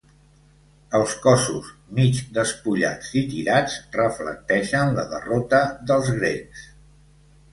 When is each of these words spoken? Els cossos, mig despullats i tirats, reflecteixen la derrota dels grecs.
Els 0.99 1.11
cossos, 1.25 1.67
mig 1.97 2.21
despullats 2.37 3.11
i 3.21 3.23
tirats, 3.33 3.75
reflecteixen 3.97 4.97
la 5.01 5.05
derrota 5.13 5.59
dels 5.91 6.11
grecs. 6.21 6.65